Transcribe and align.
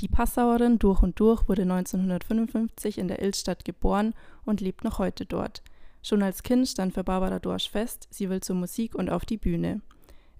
Die 0.00 0.08
Passauerin 0.08 0.78
durch 0.78 1.02
und 1.02 1.20
durch 1.20 1.46
wurde 1.46 1.62
1955 1.62 2.96
in 2.96 3.08
der 3.08 3.20
Ilstadt 3.20 3.66
geboren 3.66 4.14
und 4.46 4.62
lebt 4.62 4.82
noch 4.82 4.98
heute 4.98 5.26
dort. 5.26 5.62
Schon 6.02 6.22
als 6.22 6.42
Kind 6.42 6.66
stand 6.66 6.94
für 6.94 7.04
Barbara 7.04 7.38
Dorsch 7.38 7.68
fest, 7.68 8.08
sie 8.10 8.30
will 8.30 8.40
zur 8.40 8.56
Musik 8.56 8.94
und 8.94 9.10
auf 9.10 9.26
die 9.26 9.36
Bühne. 9.36 9.82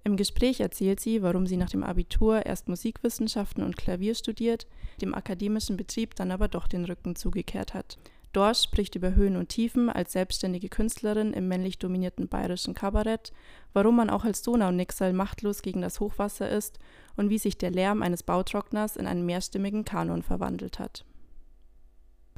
Im 0.03 0.17
Gespräch 0.17 0.59
erzählt 0.59 0.99
sie, 0.99 1.21
warum 1.21 1.45
sie 1.45 1.57
nach 1.57 1.69
dem 1.69 1.83
Abitur 1.83 2.43
erst 2.43 2.69
Musikwissenschaften 2.69 3.63
und 3.63 3.77
Klavier 3.77 4.15
studiert, 4.15 4.65
dem 4.99 5.13
akademischen 5.13 5.77
Betrieb 5.77 6.15
dann 6.15 6.31
aber 6.31 6.47
doch 6.47 6.65
den 6.65 6.85
Rücken 6.85 7.15
zugekehrt 7.15 7.75
hat. 7.75 7.99
Dorsch 8.31 8.63
spricht 8.63 8.95
über 8.95 9.13
Höhen 9.13 9.35
und 9.35 9.49
Tiefen 9.49 9.89
als 9.89 10.13
selbstständige 10.13 10.69
Künstlerin 10.69 11.33
im 11.33 11.47
männlich 11.47 11.79
dominierten 11.79 12.27
bayerischen 12.27 12.73
Kabarett, 12.73 13.33
warum 13.73 13.97
man 13.97 14.09
auch 14.09 14.23
als 14.23 14.41
Donaunixal 14.41 15.11
machtlos 15.13 15.61
gegen 15.61 15.81
das 15.81 15.99
Hochwasser 15.99 16.49
ist 16.49 16.79
und 17.17 17.29
wie 17.29 17.37
sich 17.37 17.57
der 17.57 17.71
Lärm 17.71 18.01
eines 18.01 18.23
Bautrockners 18.23 18.95
in 18.95 19.05
einen 19.05 19.25
mehrstimmigen 19.25 19.83
Kanon 19.83 20.23
verwandelt 20.23 20.79
hat. 20.79 21.05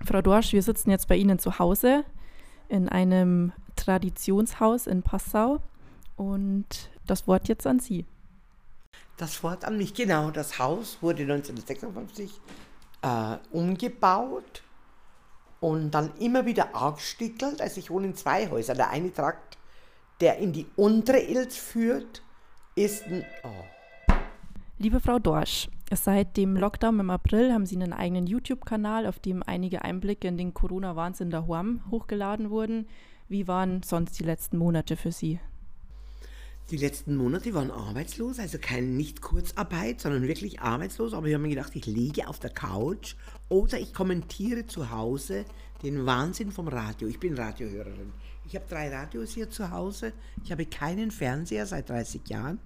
Frau 0.04 0.22
Dorsch, 0.22 0.54
wir 0.54 0.64
sitzen 0.64 0.90
jetzt 0.90 1.08
bei 1.08 1.16
Ihnen 1.16 1.38
zu 1.38 1.60
Hause 1.60 2.04
in 2.70 2.90
einem 2.90 3.54
Traditionshaus 3.76 4.88
in 4.88 5.04
Passau 5.04 5.62
und 6.16 6.90
das 7.06 7.28
Wort 7.28 7.48
jetzt 7.48 7.68
an 7.68 7.80
Sie. 7.80 8.06
Das 9.18 9.44
Wort 9.44 9.64
an 9.64 9.78
mich, 9.78 9.94
genau. 9.94 10.32
Das 10.32 10.58
Haus 10.58 10.98
wurde 11.02 11.22
1956 11.24 12.32
äh, 13.04 13.38
umgebaut 13.52 14.63
und 15.64 15.92
dann 15.92 16.12
immer 16.20 16.46
wieder 16.46 16.76
abgestickelt. 16.76 17.62
Also 17.62 17.80
ich 17.80 17.90
wohne 17.90 18.08
in 18.08 18.16
zwei 18.16 18.50
Häusern. 18.50 18.76
Der 18.76 18.90
eine 18.90 19.14
Trakt, 19.14 19.58
der 20.20 20.38
in 20.40 20.52
die 20.52 20.68
untere 20.76 21.20
Ilz 21.20 21.56
führt, 21.56 22.22
ist 22.76 23.06
ein... 23.06 23.24
Oh. 23.44 24.14
Liebe 24.78 25.00
Frau 25.00 25.20
Dorsch, 25.20 25.70
seit 25.94 26.36
dem 26.36 26.58
Lockdown 26.58 27.00
im 27.00 27.10
April 27.10 27.54
haben 27.54 27.66
Sie 27.66 27.78
einen 27.78 27.94
eigenen 27.94 28.28
YouTube-Kanal, 28.28 29.08
auf 29.08 29.20
dem 29.20 29.42
einige 29.42 29.84
Einblicke 29.84 30.28
in 30.28 30.38
den 30.38 30.54
Corona-Wahnsinn 30.54 31.30
der 31.30 31.48
Huam 31.48 31.80
hochgeladen 31.90 32.50
wurden. 32.50 32.88
Wie 33.30 33.48
waren 33.48 33.84
sonst 33.84 34.20
die 34.20 34.26
letzten 34.26 34.58
Monate 34.58 34.98
für 34.98 35.14
Sie? 35.14 35.40
Die 36.70 36.78
letzten 36.78 37.18
Monate 37.18 37.54
waren 37.54 37.72
arbeitslos, 37.72 38.40
also 38.40 38.58
keine 38.58 38.88
nicht 38.88 39.22
Kurzarbeit, 39.22 40.00
sondern 40.00 40.28
wirklich 40.28 40.62
arbeitslos. 40.62 41.14
Aber 41.14 41.28
ich 41.28 41.34
habe 41.34 41.44
mir 41.44 41.50
gedacht, 41.50 41.76
ich 41.76 41.86
liege 41.86 42.28
auf 42.28 42.40
der 42.40 42.52
Couch 42.52 43.16
oder 43.50 43.80
ich 43.80 43.94
kommentiere 43.94 44.66
zu 44.66 44.90
Hause 44.90 45.46
den 45.84 46.06
Wahnsinn 46.06 46.52
vom 46.52 46.70
Radio. 46.70 47.10
Ich 47.10 47.20
bin 47.20 47.36
Radiohörerin. 47.36 48.14
Ich 48.46 48.56
habe 48.56 48.66
drei 48.70 48.94
Radios 48.94 49.34
hier 49.34 49.50
zu 49.50 49.72
Hause. 49.72 50.14
Ich 50.44 50.52
habe 50.52 50.66
keinen 50.66 51.12
Fernseher 51.12 51.66
seit 51.66 51.90
30 51.90 52.28
Jahren 52.28 52.60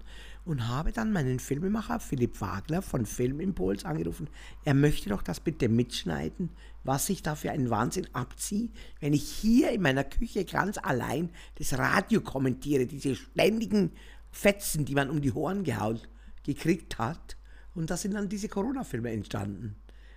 und 0.44 0.66
habe 0.66 0.92
dann 0.92 1.12
meinen 1.12 1.38
Filmemacher 1.38 2.00
Philipp 2.00 2.40
Wagner 2.40 2.82
von 2.82 3.06
Filmimpuls 3.06 3.84
angerufen. 3.84 4.28
Er 4.64 4.74
möchte 4.74 5.10
doch 5.10 5.22
das 5.22 5.40
bitte 5.40 5.68
mitschneiden, 5.68 6.50
was 6.84 7.08
ich 7.08 7.22
da 7.22 7.34
für 7.34 7.52
einen 7.52 7.70
Wahnsinn 7.70 8.08
abziehe, 8.12 8.70
wenn 9.00 9.12
ich 9.12 9.28
hier 9.28 9.70
in 9.70 9.82
meiner 9.82 10.04
Küche 10.04 10.44
ganz 10.44 10.78
allein 10.78 11.30
das 11.56 11.76
Radio 11.78 12.20
kommentiere, 12.22 12.86
diese 12.86 13.14
ständigen 13.14 13.92
Fetzen, 14.30 14.84
die 14.84 14.94
man 14.94 15.10
um 15.10 15.20
die 15.20 15.32
Ohren 15.32 15.64
gehauen 15.64 16.00
gekriegt 16.44 16.98
hat. 16.98 17.36
Und 17.74 17.90
da 17.90 17.96
sind 17.96 18.14
dann 18.14 18.28
diese 18.28 18.48
Corona-Filme 18.48 19.10
entstanden. 19.10 19.76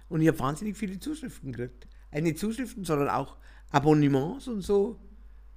Und 0.09 0.21
ich 0.21 0.27
habe 0.27 0.39
wahnsinnig 0.39 0.77
viele 0.77 0.99
Zuschriften 0.99 1.51
gekriegt. 1.51 1.87
Eine 2.09 2.35
Zuschriften, 2.35 2.83
sondern 2.83 3.09
auch 3.09 3.37
Abonnements 3.69 4.47
und 4.47 4.61
so. 4.61 4.99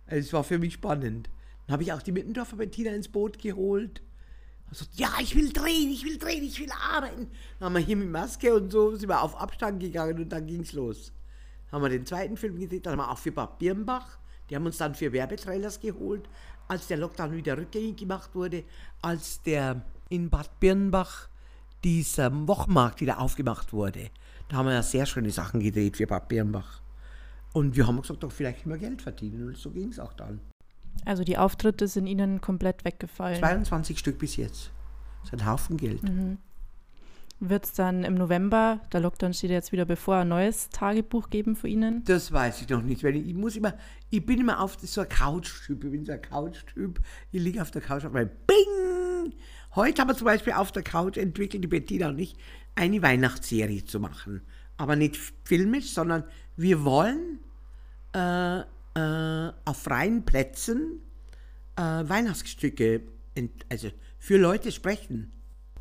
Also 0.06 0.20
es 0.20 0.32
war 0.32 0.44
für 0.44 0.58
mich 0.58 0.74
spannend. 0.74 1.30
Dann 1.66 1.74
habe 1.74 1.82
ich 1.82 1.92
auch 1.92 2.02
die 2.02 2.12
Mittendorfer 2.12 2.56
Bettina 2.56 2.90
ins 2.90 3.08
Boot 3.08 3.38
geholt 3.38 4.02
so, 4.74 4.84
ja, 4.94 5.10
ich 5.20 5.36
will 5.36 5.52
drehen, 5.52 5.90
ich 5.90 6.04
will 6.04 6.18
drehen, 6.18 6.42
ich 6.42 6.58
will 6.58 6.70
arbeiten. 6.72 7.28
Dann 7.58 7.66
haben 7.66 7.74
wir 7.74 7.80
hier 7.80 7.96
mit 7.96 8.10
Maske 8.10 8.54
und 8.54 8.70
so, 8.70 8.94
sind 8.96 9.08
wir 9.08 9.22
auf 9.22 9.40
Abstand 9.40 9.80
gegangen 9.80 10.18
und 10.18 10.28
dann 10.30 10.46
ging's 10.46 10.72
los. 10.72 11.12
Dann 11.66 11.80
haben 11.80 11.82
wir 11.82 11.90
den 11.90 12.06
zweiten 12.06 12.36
Film 12.36 12.58
gedreht, 12.58 12.86
dann 12.86 12.92
haben 12.92 13.06
wir 13.06 13.10
auch 13.10 13.18
für 13.18 13.32
Bad 13.32 13.58
Birnbach, 13.58 14.18
die 14.48 14.56
haben 14.56 14.66
uns 14.66 14.78
dann 14.78 14.94
für 14.94 15.12
Werbetrailers 15.12 15.80
geholt, 15.80 16.28
als 16.68 16.86
der 16.86 16.96
Lockdown 16.96 17.36
wieder 17.36 17.56
rückgängig 17.56 17.96
gemacht 17.96 18.34
wurde, 18.34 18.64
als 19.00 19.42
der 19.42 19.82
in 20.08 20.28
Bad 20.30 20.60
Birnbach 20.60 21.28
dieser 21.82 22.32
Wochenmarkt 22.48 23.00
wieder 23.00 23.20
aufgemacht 23.20 23.72
wurde. 23.72 24.10
Da 24.48 24.56
haben 24.56 24.66
wir 24.66 24.74
ja 24.74 24.82
sehr 24.82 25.06
schöne 25.06 25.30
Sachen 25.30 25.60
gedreht 25.60 25.96
für 25.96 26.06
Bad 26.06 26.28
Birnbach. 26.28 26.83
Und 27.54 27.76
wir 27.76 27.86
haben 27.86 28.02
gesagt, 28.02 28.22
doch 28.22 28.32
vielleicht 28.32 28.62
können 28.62 28.74
wir 28.74 28.80
Geld 28.80 29.00
verdienen. 29.00 29.46
Und 29.46 29.56
so 29.56 29.70
ging 29.70 29.88
es 29.88 30.00
auch 30.00 30.12
dann. 30.12 30.40
Also 31.04 31.22
die 31.22 31.38
Auftritte 31.38 31.86
sind 31.86 32.08
Ihnen 32.08 32.40
komplett 32.40 32.84
weggefallen. 32.84 33.38
22 33.38 33.98
Stück 33.98 34.18
bis 34.18 34.36
jetzt. 34.36 34.72
Das 35.22 35.32
ist 35.32 35.40
ein 35.40 35.46
Haufen 35.46 35.76
Geld. 35.76 36.02
Mhm. 36.02 36.38
Wird 37.38 37.64
es 37.64 37.72
dann 37.72 38.04
im 38.04 38.14
November, 38.14 38.80
der 38.92 39.00
Lockdown 39.00 39.34
steht 39.34 39.50
jetzt 39.50 39.70
wieder 39.70 39.84
bevor, 39.84 40.16
ein 40.16 40.28
neues 40.28 40.68
Tagebuch 40.70 41.30
geben 41.30 41.54
für 41.54 41.68
Ihnen? 41.68 42.02
Das 42.04 42.32
weiß 42.32 42.62
ich 42.62 42.68
noch 42.68 42.82
nicht, 42.82 43.04
weil 43.04 43.16
ich, 43.16 43.28
ich 43.28 43.34
muss 43.34 43.54
immer, 43.54 43.74
ich 44.10 44.24
bin 44.24 44.40
immer 44.40 44.60
auf 44.60 44.76
so 44.80 45.00
ein 45.02 45.08
Couch-Typ, 45.08 45.84
ich 45.84 45.90
bin 45.90 46.04
so 46.04 46.12
ein 46.12 46.22
Couch-Typ, 46.22 47.00
ich 47.30 47.42
liege 47.42 47.62
auf 47.62 47.70
der 47.70 47.82
Couch 47.82 48.04
und 48.04 48.14
mein 48.14 48.30
Bing! 48.46 49.34
Heute 49.74 50.00
haben 50.00 50.08
wir 50.08 50.16
zum 50.16 50.26
Beispiel 50.26 50.54
auf 50.54 50.72
der 50.72 50.82
Couch 50.82 51.16
entwickelt, 51.16 51.62
die 51.62 51.68
Bettina 51.68 52.08
und 52.08 52.18
ich, 52.18 52.36
eine 52.74 53.02
Weihnachtsserie 53.02 53.84
zu 53.84 54.00
machen. 54.00 54.42
Aber 54.76 54.96
nicht 54.96 55.16
filmisch, 55.44 55.92
sondern 55.92 56.24
wir 56.56 56.84
wollen 56.84 57.38
äh, 58.14 58.60
äh, 58.60 59.52
auf 59.64 59.82
freien 59.82 60.24
Plätzen 60.24 61.00
äh, 61.76 61.80
Weihnachtsstücke 61.80 63.02
also 63.70 63.90
für 64.18 64.38
Leute 64.38 64.72
sprechen. 64.72 65.32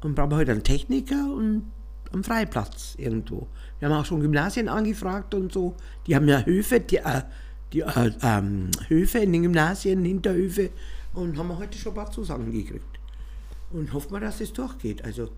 Und 0.02 0.16
brauchen 0.16 0.36
heute 0.36 0.52
einen 0.52 0.64
Techniker 0.64 1.34
und 1.34 1.72
einen 2.12 2.24
Freiplatz 2.24 2.96
irgendwo. 2.98 3.48
Wir 3.80 3.88
haben 3.88 3.96
auch 3.96 4.06
schon 4.06 4.20
Gymnasien 4.20 4.68
angefragt 4.68 5.34
und 5.34 5.54
so. 5.54 5.76
Die 6.06 6.16
haben 6.16 6.28
ja 6.28 6.44
Höfe, 6.46 6.82
die, 6.82 6.98
äh, 6.98 7.22
die 7.72 7.82
äh, 7.82 8.12
ähm, 8.22 8.70
Höfe 8.90 9.20
in 9.20 9.32
den 9.32 9.44
Gymnasien, 9.44 10.04
Hinterhöfe 10.04 10.72
und 11.14 11.38
haben 11.38 11.58
heute 11.58 11.78
schon 11.78 11.94
ein 11.94 11.96
paar 11.96 12.12
Zusagen 12.12 12.52
gekriegt. 12.52 13.00
Und 13.72 13.94
hoffen 13.94 14.12
wir, 14.12 14.20
dass 14.20 14.42
es 14.42 14.52
durchgeht. 14.52 15.06
Also, 15.06 15.30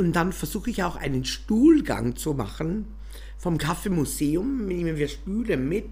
und 0.00 0.16
dann 0.16 0.32
versuche 0.32 0.70
ich 0.70 0.82
auch 0.82 0.96
einen 0.96 1.26
Stuhlgang 1.26 2.16
zu 2.16 2.32
machen 2.32 2.86
vom 3.36 3.58
Kaffeemuseum. 3.58 4.64
Nehmen 4.64 4.96
wir 4.96 5.08
Stühle 5.08 5.58
mit 5.58 5.90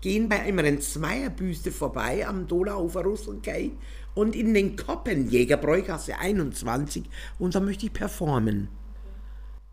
gehen 0.00 0.30
bei 0.30 0.40
einer 0.40 0.80
Zweierbüste 0.80 1.70
vorbei 1.70 2.26
am 2.26 2.48
Donauufer 2.48 3.02
Russelkei 3.02 3.72
und 4.14 4.34
in 4.34 4.54
den 4.54 4.76
Koppenjäger 4.76 5.58
Bräugasse 5.58 6.16
21 6.18 7.04
und 7.38 7.54
da 7.54 7.60
möchte 7.60 7.84
ich 7.84 7.92
performen. 7.92 8.68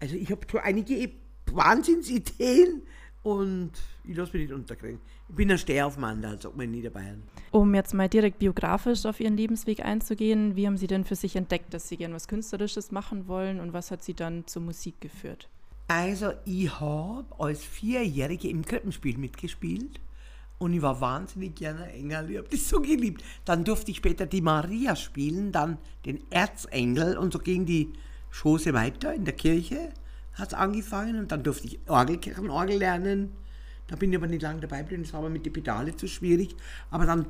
Also 0.02 0.16
ich 0.16 0.30
habe 0.32 0.42
schon 0.52 0.60
einige 0.60 1.10
Wahnsinnsideen 1.54 2.82
und 3.28 3.72
ich 4.06 4.16
lasse 4.16 4.32
mich 4.38 4.48
nicht 4.48 4.54
unterkriegen. 4.54 5.00
Ich 5.28 5.36
bin 5.36 5.52
ein 5.52 5.58
Stehaufmann, 5.58 6.22
da, 6.22 6.38
sagt 6.38 6.56
man 6.56 6.64
in 6.66 6.72
Niederbayern. 6.72 7.24
Um 7.52 7.76
jetzt 7.76 7.94
mal 7.94 8.08
direkt 8.08 8.40
biografisch 8.40 9.06
auf 9.06 9.20
Ihren 9.20 9.36
Lebensweg 9.36 9.84
einzugehen, 9.84 10.56
wie 10.56 10.66
haben 10.66 10.78
Sie 10.78 10.88
denn 10.88 11.04
für 11.04 11.16
sich 11.16 11.36
entdeckt, 11.36 11.74
dass 11.74 11.90
Sie 11.90 11.98
gerne 11.98 12.16
was 12.16 12.30
Künstlerisches 12.30 12.92
machen 12.92 13.28
wollen 13.28 13.60
und 13.60 13.74
was 13.74 13.92
hat 13.92 14.02
Sie 14.02 14.14
dann 14.14 14.48
zur 14.48 14.62
Musik 14.62 15.02
geführt? 15.02 15.50
Also 15.90 16.32
ich 16.46 16.80
habe 16.80 17.26
als 17.38 17.66
Vierjährige 17.66 18.48
im 18.50 18.64
Krippenspiel 18.64 19.18
mitgespielt 19.18 20.00
und 20.58 20.72
ich 20.72 20.82
war 20.82 21.02
wahnsinnig 21.02 21.56
gerne 21.56 21.92
Engel. 21.92 22.32
Ich 22.32 22.38
habe 22.38 22.48
das 22.50 22.70
so 22.70 22.80
geliebt. 22.80 23.26
Dann 23.44 23.66
durfte 23.66 23.92
ich 23.92 23.98
später 23.98 24.26
die 24.26 24.42
Maria 24.42 24.96
spielen, 24.96 25.52
dann 25.52 25.80
den 26.06 26.24
Erzengel 26.30 27.18
und 27.18 27.34
so 27.34 27.40
ging 27.40 27.66
die 27.66 27.92
Chose 28.32 28.74
weiter 28.74 29.14
in 29.14 29.26
der 29.26 29.36
Kirche. 29.36 29.92
Hat 30.38 30.50
es 30.50 30.54
angefangen 30.54 31.20
und 31.20 31.32
dann 31.32 31.44
durfte 31.44 31.68
ich 31.68 31.80
Orgelkirchenorgel 31.88 32.78
lernen. 32.78 33.32
Da 33.88 33.96
bin 33.96 34.12
ich 34.12 34.18
aber 34.18 34.28
nicht 34.28 34.42
lange 34.42 34.60
dabei 34.60 34.82
geblieben, 34.82 35.04
das 35.04 35.14
war 35.14 35.22
aber 35.22 35.30
mit 35.30 35.46
den 35.46 35.54
Pedale 35.54 35.96
zu 35.96 36.08
schwierig. 36.08 36.56
Aber 36.92 37.06
dann 37.06 37.26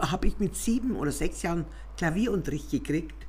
habe 0.00 0.26
ich 0.26 0.38
mit 0.38 0.56
sieben 0.56 0.96
oder 0.96 1.12
sechs 1.12 1.42
Jahren 1.42 1.66
Klavierunterricht 1.96 2.70
gekriegt, 2.70 3.26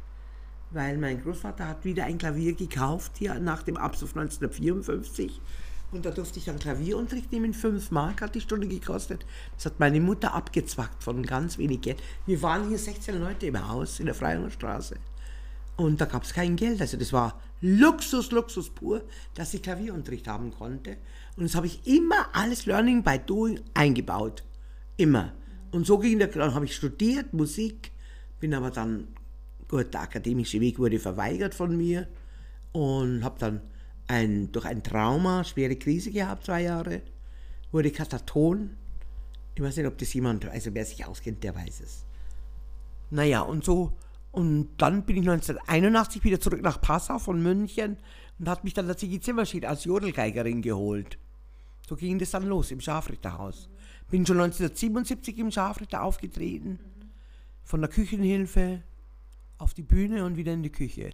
weil 0.72 0.98
mein 0.98 1.22
Großvater 1.22 1.68
hat 1.68 1.84
wieder 1.84 2.06
ein 2.06 2.18
Klavier 2.18 2.54
gekauft 2.54 3.14
hier 3.18 3.40
nach 3.40 3.64
dem 3.64 3.78
Abzug 3.78 4.10
1954 4.10 5.42
und 5.94 6.06
da 6.06 6.12
durfte 6.12 6.40
ich 6.40 6.46
dann 6.46 6.58
Klavierunterricht 6.58 7.32
nehmen. 7.32 7.54
Fünf 7.54 7.92
Mark 7.92 8.22
hat 8.22 8.34
die 8.34 8.42
Stunde 8.42 8.68
gekostet. 8.68 9.26
Das 9.56 9.68
hat 9.68 9.80
meine 9.80 10.00
Mutter 10.00 10.34
abgezwackt 10.34 11.04
von 11.04 11.24
ganz 11.24 11.60
wenig 11.60 11.82
Geld. 11.82 12.02
Wir 12.26 12.42
waren 12.42 12.68
hier 12.68 12.80
16 12.80 13.20
Leute 13.20 13.46
im 13.46 13.68
Haus 13.68 14.00
in 14.00 14.08
der 14.08 14.16
Freiherrstraße. 14.16 14.96
Und 15.76 16.02
da 16.02 16.06
gab 16.06 16.24
es 16.24 16.34
kein 16.34 16.56
Geld. 16.56 16.82
Also 16.82 16.98
das 16.98 17.14
war 17.14 17.40
Luxus, 17.66 18.32
Luxus 18.32 18.70
pur, 18.70 19.04
dass 19.36 19.54
ich 19.54 19.62
Klavierunterricht 19.62 20.28
haben 20.28 20.52
konnte. 20.52 20.98
Und 21.38 21.44
das 21.44 21.56
habe 21.56 21.68
ich 21.68 21.88
immer 21.88 22.28
alles 22.34 22.66
Learning 22.66 23.04
by 23.04 23.18
Doing 23.18 23.62
eingebaut. 23.74 24.44
Immer. 24.98 25.32
Und 25.72 25.88
so 25.88 25.98
ging 25.98 26.20
der, 26.20 26.28
dann 26.28 26.54
habe 26.54 26.66
ich 26.66 26.76
studiert, 26.76 27.34
Musik, 27.34 27.92
bin 28.42 28.54
aber 28.54 28.70
dann, 28.70 29.08
gut, 29.70 29.94
der 29.94 30.02
akademische 30.02 30.60
Weg 30.60 30.78
wurde 30.78 31.00
verweigert 31.00 31.56
von 31.56 31.78
mir 31.78 32.06
und 32.74 33.24
habe 33.24 33.40
dann 33.40 33.62
ein, 34.08 34.52
durch 34.52 34.66
ein 34.66 34.84
Trauma, 34.84 35.46
schwere 35.46 35.78
Krise 35.78 36.12
gehabt, 36.12 36.46
zwei 36.46 36.64
Jahre, 36.64 37.02
wurde 37.72 37.92
Kataton. 37.92 38.72
Ich 39.56 39.64
weiß 39.64 39.78
nicht, 39.78 39.88
ob 39.88 39.98
das 39.98 40.14
jemand, 40.14 40.46
also 40.50 40.74
wer 40.74 40.86
sich 40.86 41.06
auskennt, 41.06 41.42
der 41.46 41.56
weiß 41.56 41.80
es. 41.80 42.04
Naja, 43.10 43.40
und 43.40 43.64
so, 43.64 43.94
und 44.34 44.70
dann 44.80 45.06
bin 45.06 45.18
ich 45.18 45.30
1981 45.30 46.24
wieder 46.24 46.40
zurück 46.40 46.64
nach 46.64 46.82
Passau 46.82 47.20
von 47.20 47.42
München 47.42 47.98
und 48.40 48.50
hat 48.50 48.64
mich 48.64 48.74
dann 48.74 48.88
der 48.88 48.98
Ziggy 48.98 49.20
Zimmerschied 49.20 49.64
als 49.64 49.86
Jodelgeigerin 49.86 50.64
geholt. 50.64 51.20
So 51.88 51.96
ging 51.96 52.18
das 52.18 52.32
dann 52.32 52.48
los 52.48 52.72
im 52.72 52.82
Scharfritterhaus. 52.82 53.70
Bin 54.10 54.26
schon 54.26 54.40
1977 54.40 55.38
im 55.38 55.52
Scharfritter 55.52 56.02
aufgetreten, 56.02 56.80
von 57.64 57.82
der 57.82 57.92
Küchenhilfe 57.92 58.82
auf 59.60 59.76
die 59.76 59.84
Bühne 59.84 60.26
und 60.26 60.36
wieder 60.36 60.54
in 60.54 60.64
die 60.64 60.72
Küche. 60.72 61.12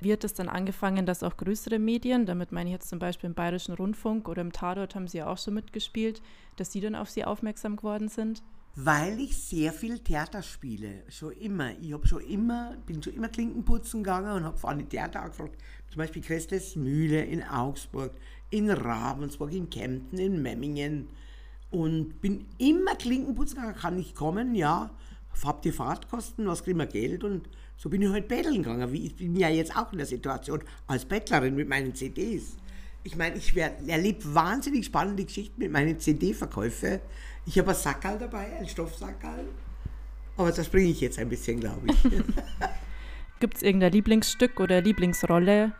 Wie 0.00 0.12
hat 0.12 0.24
es 0.24 0.34
dann 0.34 0.48
angefangen, 0.48 1.06
dass 1.06 1.22
auch 1.22 1.36
größere 1.36 1.78
Medien, 1.78 2.26
damit 2.26 2.50
meine 2.50 2.70
ich 2.70 2.74
jetzt 2.74 2.88
zum 2.88 2.98
Beispiel 2.98 3.28
im 3.28 3.34
Bayerischen 3.34 3.74
Rundfunk 3.74 4.28
oder 4.28 4.42
im 4.42 4.50
Tatort 4.50 4.96
haben 4.96 5.06
Sie 5.06 5.18
ja 5.18 5.28
auch 5.28 5.38
schon 5.38 5.54
mitgespielt, 5.54 6.20
dass 6.56 6.70
die 6.70 6.80
dann 6.80 6.96
auf 6.96 7.10
Sie 7.10 7.24
aufmerksam 7.24 7.76
geworden 7.76 8.08
sind? 8.08 8.42
Weil 8.74 9.20
ich 9.20 9.36
sehr 9.36 9.70
viel 9.72 9.98
Theater 9.98 10.42
spiele, 10.42 11.02
schon 11.10 11.32
immer. 11.32 11.72
Ich 11.78 11.92
habe 11.92 12.06
schon 12.08 12.22
immer, 12.22 12.74
bin 12.86 13.02
schon 13.02 13.12
immer 13.12 13.28
Klinkenputzen 13.28 14.02
gegangen 14.02 14.32
und 14.32 14.44
habe 14.44 14.56
vor 14.56 14.70
allem 14.70 14.88
Theater 14.88 15.22
angefragt. 15.22 15.56
Zum 15.90 15.98
Beispiel 15.98 16.22
Christes 16.22 16.74
Mühle 16.74 17.22
in 17.22 17.42
Augsburg, 17.42 18.12
in 18.48 18.70
Ravensburg, 18.70 19.52
in 19.52 19.68
Kempten, 19.68 20.18
in 20.18 20.40
Memmingen. 20.40 21.08
Und 21.70 22.20
bin 22.22 22.46
immer 22.56 22.94
Klinkenputzen 22.94 23.56
gegangen, 23.56 23.76
kann 23.76 23.98
ich 23.98 24.14
kommen, 24.14 24.54
ja. 24.54 24.90
Habt 25.44 25.66
ihr 25.66 25.72
Fahrtkosten, 25.74 26.46
was 26.46 26.64
kriegen 26.64 26.78
wir 26.78 26.86
Geld? 26.86 27.24
Und 27.24 27.48
so 27.76 27.90
bin 27.90 28.00
ich 28.00 28.08
halt 28.08 28.28
betteln 28.28 28.62
gegangen. 28.62 28.90
Wie, 28.92 29.06
ich 29.06 29.16
bin 29.16 29.36
ja 29.36 29.48
jetzt 29.50 29.76
auch 29.76 29.92
in 29.92 29.98
der 29.98 30.06
Situation 30.06 30.62
als 30.86 31.04
Bettlerin 31.04 31.56
mit 31.56 31.68
meinen 31.68 31.94
CDs. 31.94 32.56
Ich 33.04 33.16
meine, 33.16 33.36
ich 33.36 33.54
erlebe 33.56 34.34
wahnsinnig 34.34 34.86
spannende 34.86 35.24
Geschichten 35.24 35.60
mit 35.60 35.72
meinen 35.72 35.98
CD-Verkäufen. 35.98 37.00
Ich 37.44 37.58
habe 37.58 37.70
ein 37.70 37.76
Sackerl 37.76 38.18
dabei, 38.18 38.56
ein 38.56 38.68
Stoffsackerl. 38.68 39.46
Aber 40.36 40.52
das 40.52 40.68
bringe 40.68 40.90
ich 40.90 41.00
jetzt 41.00 41.18
ein 41.18 41.28
bisschen, 41.28 41.60
glaube 41.60 41.86
ich. 41.86 42.02
Gibt 43.40 43.56
es 43.56 43.62
irgendein 43.62 43.92
Lieblingsstück 43.92 44.60
oder 44.60 44.80
Lieblingsrolle? 44.80 45.72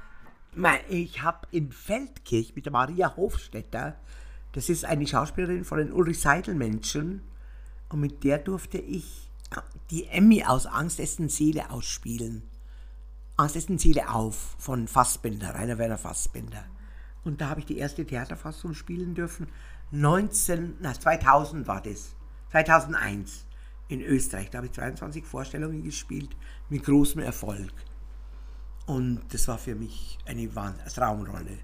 Ich 0.89 1.23
habe 1.23 1.47
in 1.51 1.73
Feldkirch 1.73 2.55
mit 2.55 2.67
der 2.67 2.73
Maria 2.73 3.17
Hofstetter, 3.17 3.97
das 4.53 4.69
ist 4.69 4.85
eine 4.85 5.07
Schauspielerin 5.07 5.65
von 5.65 5.79
den 5.79 5.93
Ulrich 5.93 6.21
Seidel-Menschen, 6.21 7.23
und 7.89 8.01
mit 8.01 8.25
der 8.25 8.39
durfte 8.39 8.79
ich 8.79 9.29
die 9.91 10.07
Emmy 10.07 10.45
aus 10.45 10.67
Angst 10.67 10.99
essen 10.99 11.29
Seele 11.29 11.71
ausspielen. 11.71 12.43
Angst 13.37 13.57
essen 13.57 13.79
Seele 13.79 14.11
auf 14.11 14.57
von 14.59 14.89
Fassbinder, 14.89 15.55
Rainer 15.55 15.79
Werner 15.79 15.99
Fassbinder. 15.99 16.65
Und 17.25 17.41
da 17.41 17.49
habe 17.49 17.61
ich 17.61 17.67
die 17.67 17.79
erste 17.79 18.05
Theaterfassung 18.05 18.75
spielen 18.75 19.15
dürfen. 19.15 19.49
19, 19.93 20.79
na, 20.81 20.95
2000 20.95 21.67
war 21.67 21.83
das. 21.83 22.15
2001 22.51 23.47
in 23.89 24.01
Österreich. 24.01 24.51
Da 24.51 24.59
habe 24.59 24.67
ich 24.67 24.73
22 24.73 25.25
Vorstellungen 25.25 25.83
gespielt 25.85 26.31
mit 26.71 26.83
großem 26.83 27.21
Erfolg. 27.21 27.73
Und 28.87 29.21
das 29.31 29.47
war 29.49 29.59
für 29.59 29.75
mich 29.75 30.19
eine 30.27 30.49
Traumrolle. 30.93 31.59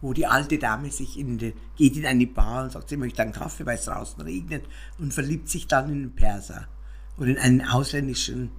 Wo 0.00 0.12
die 0.12 0.26
alte 0.26 0.58
Dame 0.58 0.90
sich 0.90 1.18
in 1.18 1.38
die, 1.38 1.54
geht 1.76 1.96
in 1.96 2.04
eine 2.04 2.26
Bar 2.26 2.64
und 2.64 2.72
sagt, 2.72 2.90
sie 2.90 2.96
möchte 2.96 3.22
einen 3.22 3.32
Kaffee, 3.32 3.64
weil 3.64 3.76
es 3.76 3.84
draußen 3.84 4.20
regnet 4.20 4.64
und 4.98 5.14
verliebt 5.14 5.48
sich 5.48 5.66
dann 5.66 5.88
in 5.88 5.92
einen 5.92 6.14
Perser 6.14 6.68
oder 7.16 7.28
in 7.28 7.38
einen 7.38 7.62
ausländischen, 7.62 8.50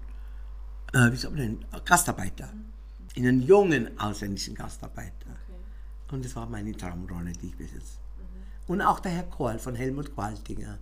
äh, 0.94 1.12
wie 1.12 1.18
soll 1.18 1.32
man 1.32 1.66
Gastarbeiter. 1.84 2.52
In 3.14 3.28
einen 3.28 3.42
jungen 3.42 4.00
ausländischen 4.00 4.56
Gastarbeiter. 4.56 5.30
Okay. 5.30 6.16
Und 6.16 6.26
das 6.26 6.36
war 6.36 6.50
meine 6.50 6.72
Traumrolle, 6.72 7.34
die 7.34 7.48
ich 7.48 7.58
besitze. 7.58 8.00
Und 8.68 8.82
auch 8.82 9.00
der 9.00 9.12
Herr 9.12 9.24
Kohl 9.24 9.60
von 9.60 9.76
Helmut 9.76 10.14
Qualtinger. 10.14 10.80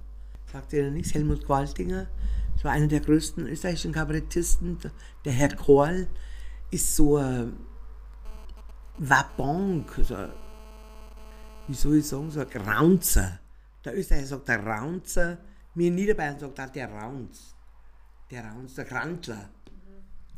Sagt 0.51 0.73
ihr 0.73 0.89
nichts? 0.91 1.13
Helmut 1.13 1.45
Qualtinger? 1.45 2.07
Das 2.53 2.63
war 2.63 2.71
einer 2.71 2.87
der 2.87 2.99
größten 2.99 3.47
österreichischen 3.47 3.91
Kabarettisten. 3.91 4.77
Der 5.25 5.33
Herr 5.33 5.55
Kohl 5.55 6.07
ist 6.71 6.95
so 6.95 7.17
ein 7.17 7.53
Wabank, 8.97 9.99
so 10.05 10.15
wie 11.67 11.73
soll 11.73 11.97
ich 11.97 12.07
sagen, 12.07 12.31
so 12.31 12.41
ein 12.41 12.61
Raunzer. 12.61 13.39
Der 13.83 13.97
Österreicher 13.97 14.27
sagt 14.27 14.47
der 14.47 14.63
Raunzer, 14.65 15.37
mir 15.73 15.87
in 15.87 15.95
Niederbayern 15.95 16.39
sagt 16.39 16.59
er 16.59 16.67
der 16.67 16.89
Raunz 16.89 17.53
der 18.33 18.45
Raunz, 18.45 18.75
der 18.75 18.85
Krantler. 18.85 19.49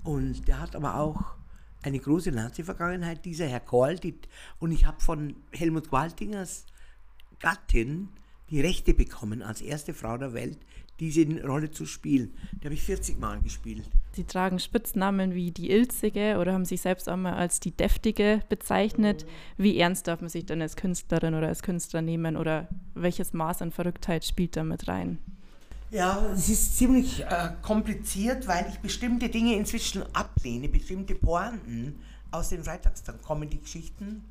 Und 0.03 0.47
der 0.47 0.59
hat 0.59 0.75
aber 0.75 0.95
auch 0.95 1.35
eine 1.81 1.99
große 1.99 2.31
Nazi-Vergangenheit, 2.31 3.25
dieser 3.25 3.47
Herr 3.47 3.59
Kohl. 3.59 3.99
Und 4.59 4.71
ich 4.71 4.85
habe 4.85 5.01
von 5.01 5.35
Helmut 5.51 5.89
Qualtingers 5.89 6.65
Gattin 7.45 8.09
die 8.49 8.59
Rechte 8.59 8.95
bekommen, 8.95 9.43
als 9.43 9.61
erste 9.61 9.93
Frau 9.93 10.17
der 10.17 10.33
Welt, 10.33 10.57
diese 10.99 11.25
Rolle 11.45 11.69
zu 11.69 11.85
spielen. 11.85 12.33
Die 12.53 12.65
habe 12.65 12.73
ich 12.73 12.81
40 12.81 13.19
Mal 13.19 13.39
gespielt. 13.41 13.83
Sie 14.13 14.23
tragen 14.23 14.57
Spitznamen 14.57 15.35
wie 15.35 15.51
die 15.51 15.69
Ilzige 15.69 16.39
oder 16.39 16.53
haben 16.53 16.65
sich 16.65 16.81
selbst 16.81 17.07
auch 17.07 17.17
mal 17.17 17.33
als 17.33 17.59
die 17.59 17.71
Deftige 17.71 18.41
bezeichnet. 18.49 19.27
Wie 19.57 19.77
ernst 19.77 20.07
darf 20.07 20.21
man 20.21 20.29
sich 20.29 20.47
denn 20.47 20.61
als 20.61 20.75
Künstlerin 20.75 21.35
oder 21.35 21.47
als 21.47 21.61
Künstler 21.61 22.01
nehmen 22.01 22.35
oder 22.35 22.67
welches 22.95 23.33
Maß 23.33 23.61
an 23.61 23.71
Verrücktheit 23.71 24.25
spielt 24.25 24.55
da 24.55 24.63
mit 24.63 24.87
rein? 24.87 25.19
Ja, 25.91 26.25
es 26.33 26.49
ist 26.49 26.77
ziemlich 26.77 27.23
äh, 27.25 27.51
kompliziert, 27.61 28.47
weil 28.47 28.65
ich 28.69 28.79
bestimmte 28.79 29.29
Dinge 29.29 29.55
inzwischen 29.55 30.01
ablehne, 30.15 30.67
bestimmte 30.67 31.13
Pointen 31.13 31.99
aus 32.31 32.49
den 32.49 32.63
Freitags-Comedy-Geschichten. 32.63 34.23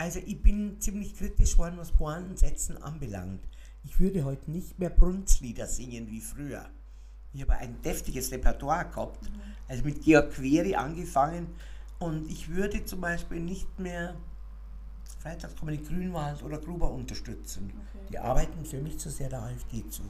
Also 0.00 0.18
ich 0.24 0.42
bin 0.42 0.80
ziemlich 0.80 1.14
kritisch 1.14 1.58
worden, 1.58 1.76
was 1.76 1.92
Pointensetzen 1.92 2.82
anbelangt. 2.82 3.46
Ich 3.84 4.00
würde 4.00 4.24
heute 4.24 4.50
nicht 4.50 4.78
mehr 4.78 4.88
Brunzlieder 4.88 5.66
singen 5.66 6.08
wie 6.08 6.22
früher. 6.22 6.70
Ich 7.34 7.42
habe 7.42 7.52
ein 7.58 7.82
deftiges 7.82 8.32
Repertoire 8.32 8.88
gehabt, 8.88 9.24
mhm. 9.24 9.40
also 9.68 9.84
mit 9.84 10.00
Georg 10.00 10.30
Query 10.32 10.74
angefangen 10.74 11.48
und 11.98 12.30
ich 12.30 12.48
würde 12.48 12.82
zum 12.86 13.02
Beispiel 13.02 13.40
nicht 13.40 13.78
mehr 13.78 14.14
Freitagscomedy 15.18 15.84
Grünwald 15.84 16.42
oder 16.44 16.56
Gruber 16.56 16.90
unterstützen. 16.90 17.70
Okay. 17.70 18.06
Die 18.12 18.18
arbeiten 18.18 18.64
für 18.64 18.78
mich 18.78 18.98
zu 18.98 19.10
sehr 19.10 19.28
der 19.28 19.42
AfD 19.42 19.86
zu 19.90 20.02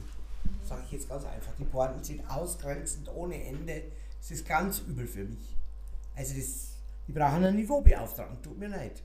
sage 0.63 0.83
ich 0.85 0.93
jetzt 0.93 1.09
ganz 1.09 1.25
einfach. 1.25 1.53
Die 1.59 1.65
Pointen 1.65 2.01
sind 2.01 2.27
ausgrenzend 2.29 3.09
ohne 3.13 3.43
Ende. 3.43 3.83
Es 4.21 4.31
ist 4.31 4.47
ganz 4.47 4.79
übel 4.79 5.05
für 5.05 5.25
mich. 5.25 5.57
Also 6.15 6.33
das, 6.35 6.77
die 7.09 7.11
brauchen 7.11 7.43
einen 7.43 7.57
Niveaubeauftragten, 7.57 8.41
tut 8.41 8.57
mir 8.57 8.69
leid. 8.69 9.03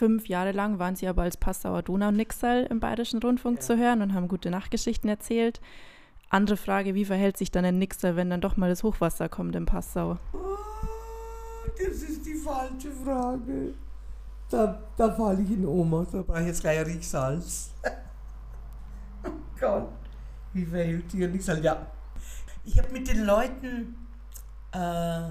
Fünf 0.00 0.28
Jahre 0.28 0.52
lang 0.52 0.78
waren 0.78 0.96
Sie 0.96 1.06
aber 1.06 1.24
als 1.24 1.36
Passauer 1.36 1.82
Donau-Nixal 1.82 2.66
im 2.70 2.80
Bayerischen 2.80 3.20
Rundfunk 3.20 3.58
ja. 3.58 3.60
zu 3.60 3.76
hören 3.76 4.00
und 4.00 4.14
haben 4.14 4.28
gute 4.28 4.48
Nachtgeschichten 4.48 5.10
erzählt. 5.10 5.60
Andere 6.30 6.56
Frage, 6.56 6.94
wie 6.94 7.04
verhält 7.04 7.36
sich 7.36 7.50
dann 7.50 7.66
ein 7.66 7.78
Nixal, 7.78 8.16
wenn 8.16 8.30
dann 8.30 8.40
doch 8.40 8.56
mal 8.56 8.70
das 8.70 8.82
Hochwasser 8.82 9.28
kommt 9.28 9.54
in 9.56 9.66
Passau? 9.66 10.16
Oh, 10.32 10.56
das 11.78 11.96
ist 11.96 12.24
die 12.24 12.34
falsche 12.34 12.90
Frage. 13.04 13.74
Da, 14.48 14.80
da 14.96 15.12
falle 15.12 15.42
ich 15.42 15.50
in 15.50 15.66
Oma, 15.66 16.06
da 16.10 16.22
brauche 16.22 16.40
ich 16.40 16.46
jetzt 16.46 16.62
gleich 16.62 16.86
Riechsalz. 16.86 17.72
oh 19.26 19.28
Gott 19.60 19.88
wie 20.54 20.64
verhält 20.64 21.12
ihr 21.12 21.28
nicht? 21.28 21.46
Ja. 21.46 21.86
Ich 22.64 22.78
habe 22.78 22.90
mit 22.90 23.06
den 23.06 23.24
Leuten 23.24 23.96
äh, 24.72 25.28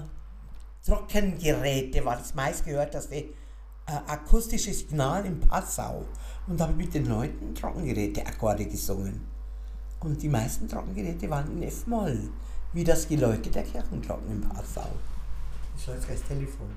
Trockengeräte, 0.86 2.04
war 2.04 2.16
das 2.16 2.36
meist 2.36 2.64
gehört, 2.64 2.94
dass 2.94 3.08
die 3.08 3.34
äh, 3.90 4.10
akustische 4.10 4.72
Signal 4.72 5.26
in 5.26 5.40
Passau. 5.40 6.06
Und 6.46 6.60
habe 6.60 6.72
mit 6.72 6.94
den 6.94 7.06
Leuten 7.06 7.54
Trockengeräte-Akkorde 7.54 8.66
gesungen. 8.66 9.20
Und 10.00 10.22
die 10.22 10.28
meisten 10.28 10.68
Trockengeräte 10.68 11.28
waren 11.28 11.50
in 11.52 11.62
F-Moll, 11.62 12.30
wie 12.72 12.84
das 12.84 13.06
Geläute 13.08 13.50
der 13.50 13.64
Kirchenglocken 13.64 14.30
in 14.30 14.40
Passau. 14.40 14.88
Ich 15.76 15.84
schaue 15.84 15.94
jetzt 15.94 16.06
gleich 16.06 16.18
das 16.18 16.28
Telefon. 16.28 16.70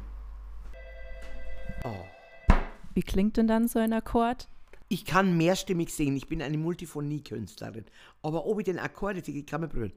Oh. 1.84 2.54
Wie 2.94 3.02
klingt 3.04 3.38
denn 3.38 3.48
dann 3.48 3.68
so 3.68 3.80
ein 3.80 3.94
Akkord? 3.94 4.48
Ich 4.90 5.06
kann 5.06 5.38
mehrstimmig 5.38 5.94
singen, 5.94 6.16
ich 6.18 6.28
bin 6.28 6.42
eine 6.42 6.58
Multiphoniekünstlerin. 6.58 7.86
Aber 8.22 8.46
ob 8.46 8.60
ich 8.60 8.66
den 8.66 8.80
Akkord 8.80 9.16
jetzt, 9.16 9.28
ich 9.28 9.46
kann 9.46 9.62
mir 9.62 9.68
brüllen. 9.68 9.94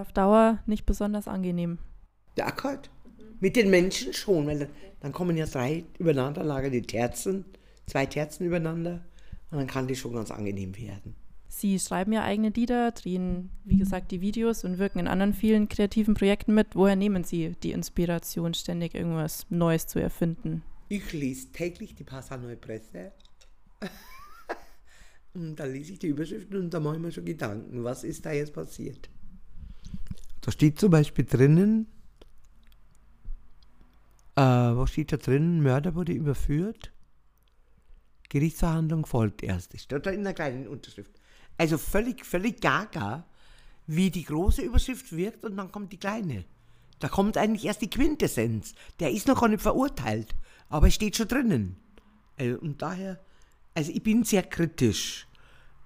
Auf 0.00 0.12
Dauer 0.12 0.58
nicht 0.66 0.86
besonders 0.86 1.28
angenehm. 1.28 1.78
Der 2.36 2.46
Akkord. 2.46 2.90
Mit 3.38 3.56
den 3.56 3.70
Menschen 3.70 4.12
schon, 4.12 4.46
weil 4.46 4.68
dann 5.00 5.12
kommen 5.12 5.36
ja 5.36 5.46
drei 5.46 5.84
übereinander, 5.98 6.42
lagern 6.44 6.72
die 6.72 6.82
Terzen, 6.82 7.44
zwei 7.86 8.06
Terzen 8.06 8.46
übereinander 8.46 9.04
und 9.50 9.58
dann 9.58 9.66
kann 9.66 9.86
die 9.86 9.96
schon 9.96 10.14
ganz 10.14 10.30
angenehm 10.30 10.76
werden. 10.76 11.14
Sie 11.48 11.78
schreiben 11.78 12.12
ja 12.12 12.22
eigene 12.22 12.50
Lieder, 12.50 12.92
drehen, 12.92 13.50
wie 13.64 13.76
gesagt, 13.76 14.12
die 14.12 14.20
Videos 14.20 14.62
und 14.64 14.78
wirken 14.78 15.00
in 15.00 15.08
anderen 15.08 15.34
vielen 15.34 15.68
kreativen 15.68 16.14
Projekten 16.14 16.54
mit. 16.54 16.76
Woher 16.76 16.96
nehmen 16.96 17.24
Sie 17.24 17.56
die 17.62 17.72
Inspiration, 17.72 18.54
ständig 18.54 18.94
irgendwas 18.94 19.46
Neues 19.50 19.86
zu 19.86 20.00
erfinden? 20.00 20.62
Ich 20.92 21.12
lese 21.12 21.52
täglich 21.52 21.94
die 21.94 22.02
Passau 22.02 22.36
Neue 22.36 22.56
Presse. 22.56 23.12
Und 25.34 25.54
da 25.54 25.64
lese 25.64 25.92
ich 25.92 26.00
die 26.00 26.08
Überschriften 26.08 26.56
und 26.56 26.74
da 26.74 26.80
mache 26.80 26.96
ich 26.96 27.00
mir 27.00 27.12
schon 27.12 27.24
Gedanken, 27.24 27.84
was 27.84 28.02
ist 28.02 28.26
da 28.26 28.32
jetzt 28.32 28.52
passiert. 28.52 29.08
Da 30.40 30.50
steht 30.50 30.80
zum 30.80 30.90
Beispiel 30.90 31.24
drinnen, 31.24 31.86
äh, 34.34 34.40
was 34.42 34.90
steht 34.90 35.12
da 35.12 35.18
drin? 35.18 35.62
Mörder 35.62 35.94
wurde 35.94 36.12
überführt. 36.12 36.92
Gerichtsverhandlung 38.28 39.06
folgt 39.06 39.44
erst. 39.44 39.72
Das 39.74 39.84
steht 39.84 40.04
da 40.04 40.10
in 40.10 40.20
einer 40.20 40.34
kleinen 40.34 40.66
Unterschrift. 40.66 41.12
Also 41.56 41.78
völlig, 41.78 42.26
völlig 42.26 42.60
gaga, 42.60 43.24
wie 43.86 44.10
die 44.10 44.24
große 44.24 44.62
Überschrift 44.62 45.12
wirkt 45.12 45.44
und 45.44 45.56
dann 45.56 45.70
kommt 45.70 45.92
die 45.92 45.98
kleine. 45.98 46.44
Da 46.98 47.08
kommt 47.08 47.36
eigentlich 47.36 47.66
erst 47.66 47.82
die 47.82 47.90
Quintessenz. 47.90 48.74
Der 48.98 49.12
ist 49.12 49.28
noch 49.28 49.40
gar 49.40 49.48
nicht 49.48 49.62
verurteilt, 49.62 50.34
aber 50.70 50.86
es 50.86 50.94
steht 50.94 51.16
schon 51.16 51.28
drinnen. 51.28 51.76
Also, 52.38 52.58
und 52.60 52.80
daher, 52.80 53.20
also 53.74 53.92
ich 53.92 54.02
bin 54.02 54.24
sehr 54.24 54.42
kritisch. 54.42 55.26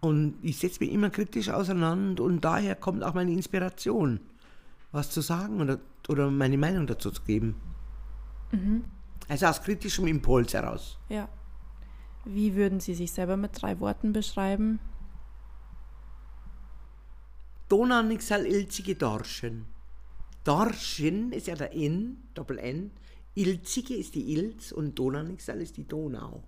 Und 0.01 0.37
ich 0.43 0.59
setze 0.59 0.81
mich 0.81 0.93
immer 0.93 1.09
kritisch 1.09 1.49
auseinander 1.49 2.23
und 2.23 2.45
daher 2.45 2.77
kommt 2.77 3.03
auch 3.03 3.15
meine 3.15 3.33
Inspiration, 3.33 4.21
was 4.93 5.11
zu 5.11 5.23
sagen 5.23 5.63
oder, 5.63 5.81
oder 6.09 6.31
meine 6.31 6.59
Meinung 6.59 6.87
dazu 6.87 7.11
zu 7.11 7.23
geben. 7.23 7.57
Mhm. 8.53 8.85
Also 9.29 9.47
aus 9.47 9.63
kritischem 9.63 10.07
Impuls 10.07 10.53
heraus. 10.53 10.99
Ja. 11.09 11.29
Wie 12.27 12.55
würden 12.55 12.81
Sie 12.81 12.95
sich 12.95 13.13
selber 13.13 13.39
mit 13.39 13.61
drei 13.61 13.81
Worten 13.81 14.13
beschreiben? 14.13 14.79
Donauexal 17.69 18.47
Ilzige 18.47 18.95
Dorschen. 18.95 19.65
Dorschen 20.45 21.33
ist 21.33 21.47
ja 21.47 21.55
der 21.55 21.75
N, 21.75 22.19
Doppel-N. 22.35 22.91
Ilzige 23.35 23.95
ist 23.95 24.15
die 24.15 24.35
Ilz 24.35 24.73
und 24.73 24.99
Donauexal 24.99 25.61
ist 25.61 25.77
die 25.77 25.87
Donau. 25.87 26.45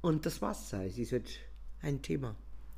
Und 0.00 0.24
das 0.24 0.40
Wasser, 0.40 0.84
es 0.84 0.96
ist 0.96 1.12
halt 1.12 1.28
ein 1.82 2.00
Thema. 2.00 2.34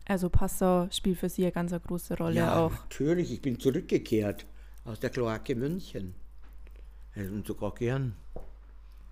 Also 0.07 0.29
Passau 0.29 0.89
spielt 0.91 1.19
für 1.19 1.29
Sie 1.29 1.45
eine 1.45 1.53
ganz 1.53 1.73
eine 1.73 1.81
große 1.81 2.17
Rolle 2.17 2.37
ja, 2.37 2.57
auch. 2.57 2.73
Natürlich, 2.73 3.33
ich 3.33 3.41
bin 3.41 3.61
zurückgekehrt 3.61 4.47
aus 4.85 4.99
der 4.99 5.11
Kloake 5.11 5.55
München. 5.55 6.15
Also, 7.15 7.33
und 7.33 7.47
sogar 7.47 7.75
gern. 7.75 8.17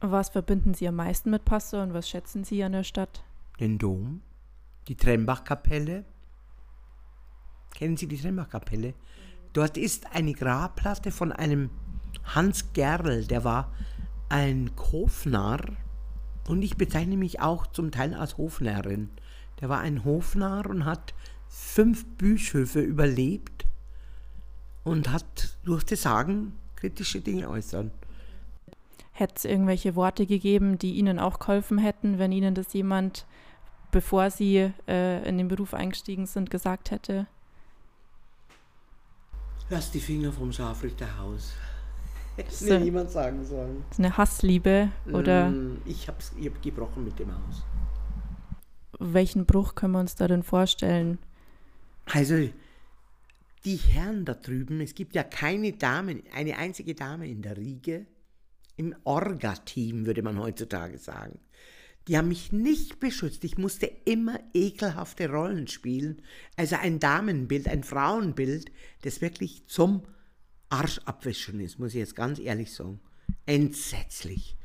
Was 0.01 0.31
verbinden 0.31 0.75
Sie 0.75 0.89
am 0.89 0.97
meisten 0.97 1.31
mit 1.31 1.45
Passau 1.45 1.83
und 1.83 1.93
was 1.93 2.09
schätzen 2.09 2.45
Sie 2.45 2.63
an 2.65 2.73
der 2.73 2.85
Stadt? 2.85 3.23
Den 3.61 3.79
Dom, 3.79 4.23
die 4.89 4.97
Trembach-Kapelle. 4.97 6.05
Kennen 7.75 7.97
Sie 7.97 8.07
die 8.07 8.19
Trembach-Kapelle? 8.21 8.95
Dort 9.53 9.77
ist 9.77 10.13
eine 10.15 10.33
Grabplatte 10.33 11.11
von 11.11 11.33
einem 11.33 11.71
Hans 12.25 12.73
Gerl, 12.73 13.25
der 13.25 13.45
war 13.45 13.73
ein 14.29 14.71
Hofnarr 14.93 15.77
und 16.49 16.63
ich 16.63 16.77
bezeichne 16.77 17.17
mich 17.17 17.41
auch 17.41 17.67
zum 17.67 17.91
Teil 17.91 18.15
als 18.15 18.39
Hofnarrin. 18.39 19.11
Der 19.61 19.69
war 19.69 19.81
ein 19.81 20.05
Hofnarr 20.05 20.69
und 20.69 20.85
hat 20.85 21.15
fünf 21.49 22.05
Bischöfe 22.17 22.81
überlebt 22.81 23.67
und 24.85 25.11
hat, 25.11 25.57
durfte 25.65 25.97
sagen, 25.97 26.55
kritische 26.77 27.21
Dinge 27.21 27.49
äußern. 27.49 27.91
Hätte 29.13 29.35
es 29.37 29.45
irgendwelche 29.45 29.97
Worte 29.97 30.27
gegeben, 30.27 30.79
die 30.79 30.95
Ihnen 30.95 31.19
auch 31.19 31.39
geholfen 31.41 31.79
hätten, 31.79 32.19
wenn 32.19 32.31
Ihnen 32.31 32.55
das 32.55 32.73
jemand, 32.73 33.27
bevor 33.91 34.31
Sie 34.31 34.73
äh, 34.87 35.29
in 35.29 35.39
den 35.39 35.49
Beruf 35.49 35.75
eingestiegen 35.75 36.27
sind, 36.27 36.51
gesagt 36.51 36.91
hätte? 36.91 37.27
Lass 39.71 39.91
die 39.91 40.01
Finger 40.01 40.33
vom 40.33 40.53
Scharfrichterhaus. 40.53 41.53
Hätte 42.38 42.64
mir 42.64 42.80
niemand 42.80 43.11
sagen 43.11 43.45
sollen. 43.45 43.83
Eine 43.99 44.16
Hassliebe 44.16 44.92
oder? 45.12 45.50
Mm, 45.50 45.83
ich 45.85 46.07
habe 46.07 46.18
ich 46.38 46.47
hab 46.47 46.62
gebrochen 46.62 47.04
mit 47.04 47.18
dem 47.18 47.33
Haus. 47.33 47.64
Welchen 49.00 49.45
Bruch 49.45 49.75
können 49.75 49.95
wir 49.95 50.00
uns 50.00 50.14
da 50.14 50.28
denn 50.28 50.45
vorstellen? 50.45 51.18
Also, 52.07 52.49
die 53.64 53.76
Herren 53.76 54.25
da 54.25 54.35
drüben, 54.35 54.80
es 54.80 54.95
gibt 54.95 55.16
ja 55.16 55.25
keine 55.25 55.73
Damen, 55.73 56.23
eine 56.33 56.57
einzige 56.59 56.95
Dame 56.95 57.28
in 57.28 57.42
der 57.42 57.57
Riege, 57.57 58.07
im 58.76 58.95
Orga-Team, 59.02 60.07
würde 60.07 60.23
man 60.23 60.38
heutzutage 60.38 60.99
sagen. 60.99 61.40
Die 62.07 62.16
haben 62.16 62.28
mich 62.28 62.52
nicht 62.52 63.00
beschützt. 63.00 63.42
Ich 63.42 63.59
musste 63.59 63.87
immer 64.04 64.38
ekelhafte 64.54 65.28
Rollen 65.28 65.66
spielen. 65.66 66.23
Also 66.57 66.76
ein 66.76 67.00
Damenbild, 67.00 67.68
ein 67.68 67.83
Frauenbild, 67.83 68.71
das 69.02 69.21
wirklich 69.21 69.66
zum 69.66 70.02
Arsch 70.69 70.99
abwischen 71.05 71.61
ist, 71.61 71.79
muss 71.79 71.91
ich 71.91 72.01
jetzt 72.01 72.17
ganz 72.17 72.39
ehrlich 72.39 72.73
sagen. 72.73 73.01
Entsetzlich. 73.47 74.57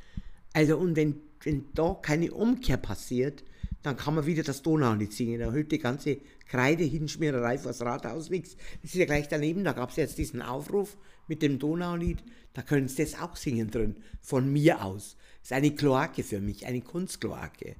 Also 0.53 0.77
und 0.77 0.95
wenn, 0.95 1.15
wenn 1.41 1.65
da 1.73 1.97
keine 2.01 2.33
Umkehr 2.33 2.77
passiert, 2.77 3.43
dann 3.81 3.97
kann 3.97 4.15
man 4.15 4.25
wieder 4.25 4.43
das 4.43 4.61
Donaulied 4.61 5.13
singen. 5.13 5.39
Da 5.39 5.51
hört 5.51 5.71
die 5.71 5.79
ganze 5.79 6.17
Kreidehinschmiererei 6.47 7.57
vors 7.57 7.81
Rathaus 7.81 8.29
nichts. 8.29 8.55
Das 8.81 8.91
ist 8.91 8.99
ja 8.99 9.05
gleich 9.05 9.27
daneben, 9.27 9.63
da 9.63 9.73
gab 9.73 9.89
es 9.89 9.97
jetzt 9.97 10.17
diesen 10.17 10.41
Aufruf 10.41 10.97
mit 11.27 11.41
dem 11.41 11.59
Donaulied, 11.59 12.23
da 12.53 12.61
können 12.61 12.87
sie 12.87 13.03
das 13.03 13.19
auch 13.19 13.35
singen 13.35 13.71
drin, 13.71 13.95
von 14.21 14.51
mir 14.51 14.83
aus. 14.83 15.17
Das 15.41 15.51
ist 15.51 15.53
eine 15.53 15.75
Kloake 15.75 16.23
für 16.23 16.39
mich, 16.39 16.65
eine 16.65 16.81
Kunstkloake. 16.81 17.75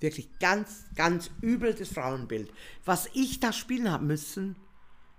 Wirklich 0.00 0.38
ganz, 0.38 0.84
ganz 0.94 1.30
übel 1.40 1.74
das 1.74 1.88
Frauenbild. 1.88 2.52
Was 2.84 3.08
ich 3.14 3.40
da 3.40 3.52
spielen 3.52 3.90
habe 3.90 4.04
müssen, 4.04 4.56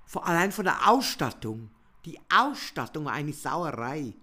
vor, 0.06 0.26
allein 0.26 0.52
von 0.52 0.66
der 0.66 0.90
Ausstattung, 0.90 1.70
die 2.06 2.20
Ausstattung 2.34 3.06
war 3.06 3.13
eine 3.13 3.34
Sauerei. 3.34 4.13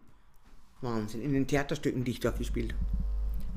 Wahnsinn, 0.80 1.22
in 1.22 1.32
den 1.32 1.46
Theaterstücken, 1.46 2.04
die 2.04 2.12
ich 2.12 2.20
dort 2.20 2.38
gespielt 2.38 2.72
habe. 2.72 2.84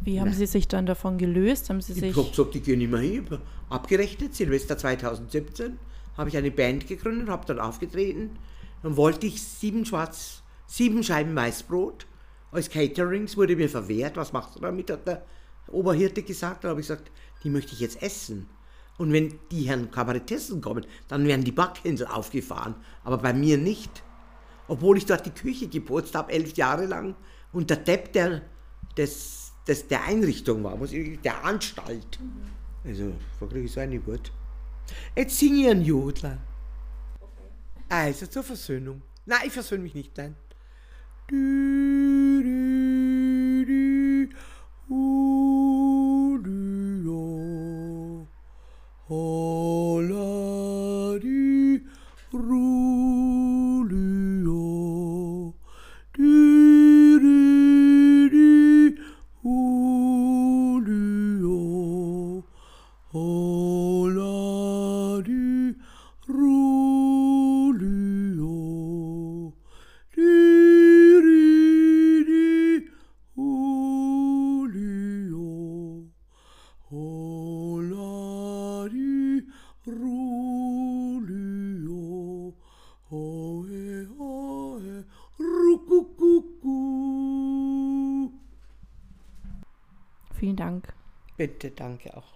Wie 0.04 0.20
haben 0.20 0.30
Na. 0.30 0.36
Sie 0.36 0.46
sich 0.46 0.68
dann 0.68 0.86
davon 0.86 1.18
gelöst? 1.18 1.70
Haben 1.70 1.82
Sie 1.82 1.94
ich 1.94 2.00
sich 2.00 2.16
habe 2.16 2.30
gesagt, 2.30 2.56
ich 2.56 2.64
gehe 2.64 2.78
nicht 2.78 2.90
mehr 2.92 3.00
hin. 3.00 3.28
Abgerechnet, 3.70 4.36
Silvester 4.36 4.78
2017, 4.78 5.78
habe 6.16 6.30
ich 6.30 6.38
eine 6.38 6.52
Band 6.52 6.88
gegründet, 6.88 7.30
habe 7.30 7.46
dort 7.46 7.60
aufgetreten. 7.60 8.38
Dann 8.84 8.96
wollte 8.96 9.28
ich 9.28 9.42
sieben, 9.42 9.86
Schwarz, 9.86 10.44
sieben 10.66 11.04
Scheiben 11.04 11.36
Weißbrot 11.36 12.06
als 12.52 12.70
Caterings, 12.70 13.36
wurde 13.36 13.56
mir 13.56 13.70
verwehrt. 13.70 14.16
Was 14.16 14.32
machst 14.32 14.56
du 14.56 14.60
damit, 14.62 14.90
hat 14.90 15.08
der 15.08 15.26
Oberhirte 15.68 16.24
gesagt. 16.24 16.64
Dann 16.64 16.72
habe 16.72 16.82
ich 16.82 16.88
gesagt, 16.88 17.12
die 17.44 17.50
möchte 17.50 17.74
ich 17.74 17.80
jetzt 17.80 18.02
essen. 18.02 18.48
Und 18.98 19.12
wenn 19.12 19.38
die 19.52 19.64
Herren 19.64 19.92
Kabarettisten 19.92 20.62
kommen, 20.62 20.86
dann 21.08 21.28
werden 21.28 21.44
die 21.44 21.52
Backhänsel 21.52 22.08
aufgefahren. 22.08 22.76
Aber 23.04 23.18
bei 23.18 23.34
mir 23.34 23.58
nicht. 23.58 24.04
Obwohl 24.68 24.98
ich 24.98 25.06
dort 25.06 25.26
die 25.26 25.32
Küche 25.32 25.68
geputzt 25.68 26.16
habe, 26.16 26.32
elf 26.32 26.56
Jahre 26.58 26.86
lang. 26.86 27.16
Und 27.54 27.70
der 27.70 27.78
Depp 27.78 28.14
der, 28.14 28.42
des, 28.98 29.52
des, 29.68 29.88
der 29.88 30.04
Einrichtung 30.04 30.64
war, 30.64 30.76
muss 30.76 30.92
ich, 30.92 31.20
der 31.22 31.44
Anstalt. 31.44 32.20
Also, 32.84 33.14
da 33.40 33.46
kriege 33.46 33.66
ich 33.66 33.72
so 33.72 33.80
eine 33.80 34.00
gut. 34.00 34.32
Jetzt 35.16 35.38
singe 35.38 35.62
ich 35.62 35.70
einen 35.70 35.82
Jodler. 35.84 36.38
Also 37.90 38.28
zur 38.28 38.44
Versöhnung. 38.44 39.02
Nein, 39.26 39.40
ich 39.46 39.54
versöhne 39.54 39.84
mich 39.84 39.96
nicht, 39.96 40.16
nein. 40.18 40.36
Du, 41.28 41.36
Bitte, 91.60 91.72
danke 91.72 92.16
auch. 92.16 92.36